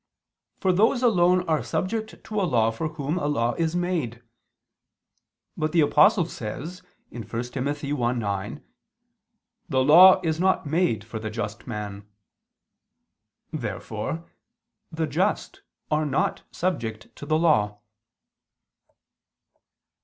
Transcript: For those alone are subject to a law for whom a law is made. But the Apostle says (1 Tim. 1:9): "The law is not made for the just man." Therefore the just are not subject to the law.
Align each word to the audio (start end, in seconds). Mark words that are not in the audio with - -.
For 0.59 0.73
those 0.73 1.03
alone 1.03 1.47
are 1.47 1.61
subject 1.61 2.23
to 2.23 2.41
a 2.41 2.41
law 2.41 2.71
for 2.71 2.87
whom 2.95 3.19
a 3.19 3.27
law 3.27 3.53
is 3.53 3.75
made. 3.75 4.23
But 5.55 5.73
the 5.73 5.81
Apostle 5.81 6.25
says 6.25 6.81
(1 7.11 7.21
Tim. 7.21 7.29
1:9): 7.65 8.63
"The 9.69 9.83
law 9.83 10.19
is 10.23 10.39
not 10.39 10.65
made 10.65 11.03
for 11.03 11.19
the 11.19 11.29
just 11.29 11.67
man." 11.67 12.07
Therefore 13.53 14.25
the 14.91 15.05
just 15.05 15.61
are 15.91 16.07
not 16.07 16.41
subject 16.51 17.15
to 17.17 17.27
the 17.27 17.37
law. 17.37 17.81